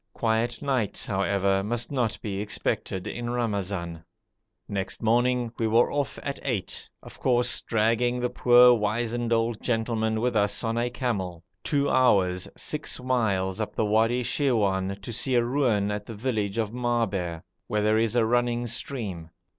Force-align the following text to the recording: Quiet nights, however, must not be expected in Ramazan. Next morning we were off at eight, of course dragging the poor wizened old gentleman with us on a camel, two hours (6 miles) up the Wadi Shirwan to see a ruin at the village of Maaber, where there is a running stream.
Quiet 0.13 0.63
nights, 0.63 1.05
however, 1.05 1.63
must 1.63 1.91
not 1.91 2.19
be 2.23 2.41
expected 2.41 3.05
in 3.05 3.29
Ramazan. 3.29 4.03
Next 4.67 5.03
morning 5.03 5.51
we 5.59 5.67
were 5.67 5.91
off 5.93 6.17
at 6.23 6.39
eight, 6.41 6.89
of 7.03 7.19
course 7.19 7.61
dragging 7.61 8.19
the 8.19 8.31
poor 8.31 8.73
wizened 8.73 9.31
old 9.31 9.61
gentleman 9.61 10.19
with 10.19 10.35
us 10.35 10.63
on 10.63 10.75
a 10.75 10.89
camel, 10.89 11.43
two 11.63 11.87
hours 11.87 12.47
(6 12.57 12.99
miles) 13.01 13.61
up 13.61 13.75
the 13.75 13.85
Wadi 13.85 14.23
Shirwan 14.23 14.99
to 15.03 15.13
see 15.13 15.35
a 15.35 15.45
ruin 15.45 15.91
at 15.91 16.05
the 16.05 16.15
village 16.15 16.57
of 16.57 16.71
Maaber, 16.73 17.43
where 17.67 17.83
there 17.83 17.99
is 17.99 18.15
a 18.15 18.25
running 18.25 18.65
stream. 18.65 19.29